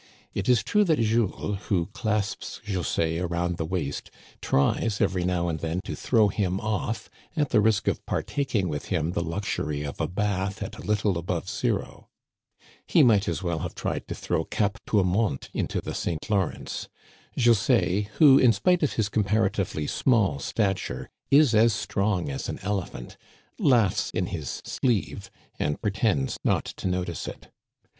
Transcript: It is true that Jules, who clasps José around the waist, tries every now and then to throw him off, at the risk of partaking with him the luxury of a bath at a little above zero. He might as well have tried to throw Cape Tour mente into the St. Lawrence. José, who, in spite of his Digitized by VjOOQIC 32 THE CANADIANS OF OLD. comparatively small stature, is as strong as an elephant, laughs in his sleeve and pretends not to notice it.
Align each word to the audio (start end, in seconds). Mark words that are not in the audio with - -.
It 0.33 0.49
is 0.49 0.63
true 0.63 0.83
that 0.85 0.97
Jules, 0.97 1.59
who 1.67 1.85
clasps 1.93 2.59
José 2.65 3.21
around 3.21 3.57
the 3.57 3.67
waist, 3.67 4.09
tries 4.41 4.99
every 4.99 5.23
now 5.23 5.47
and 5.47 5.59
then 5.59 5.79
to 5.83 5.95
throw 5.95 6.29
him 6.29 6.59
off, 6.59 7.07
at 7.37 7.49
the 7.51 7.61
risk 7.61 7.87
of 7.87 8.03
partaking 8.07 8.67
with 8.67 8.85
him 8.85 9.11
the 9.11 9.21
luxury 9.21 9.83
of 9.83 10.01
a 10.01 10.07
bath 10.07 10.63
at 10.63 10.79
a 10.79 10.81
little 10.81 11.19
above 11.19 11.47
zero. 11.47 12.09
He 12.87 13.03
might 13.03 13.27
as 13.27 13.43
well 13.43 13.59
have 13.59 13.75
tried 13.75 14.07
to 14.07 14.15
throw 14.15 14.43
Cape 14.43 14.79
Tour 14.87 15.03
mente 15.03 15.49
into 15.53 15.79
the 15.81 15.93
St. 15.93 16.31
Lawrence. 16.31 16.89
José, 17.37 18.07
who, 18.17 18.39
in 18.39 18.53
spite 18.53 18.81
of 18.81 18.93
his 18.93 19.07
Digitized 19.07 19.11
by 19.11 19.11
VjOOQIC 19.11 19.11
32 19.11 19.11
THE 19.11 19.11
CANADIANS 19.11 19.11
OF 19.11 19.17
OLD. 19.21 19.25
comparatively 19.27 19.87
small 19.87 20.39
stature, 20.39 21.09
is 21.29 21.53
as 21.53 21.73
strong 21.73 22.29
as 22.31 22.49
an 22.49 22.57
elephant, 22.63 23.17
laughs 23.59 24.09
in 24.09 24.25
his 24.25 24.61
sleeve 24.65 25.29
and 25.59 25.79
pretends 25.79 26.37
not 26.43 26.65
to 26.65 26.87
notice 26.87 27.27
it. 27.27 27.51